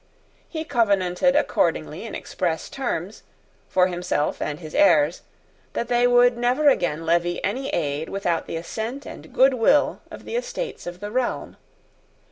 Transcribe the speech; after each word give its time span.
He 0.49 0.63
covenanted 0.65 1.35
accordingly 1.35 2.05
in 2.07 2.15
express 2.15 2.71
terms, 2.71 3.21
for 3.69 3.85
himself 3.85 4.41
and 4.41 4.59
his 4.59 4.73
heirs, 4.73 5.21
that 5.73 5.89
they 5.89 6.07
would 6.07 6.39
never 6.39 6.69
again 6.69 7.05
levy 7.05 7.37
any 7.43 7.69
aid 7.69 8.09
without 8.09 8.47
the 8.47 8.55
assent 8.57 9.05
and 9.05 9.31
goodwill 9.31 10.01
of 10.09 10.25
the 10.25 10.35
Estates 10.35 10.87
of 10.87 11.01
the 11.01 11.11
realm. 11.11 11.55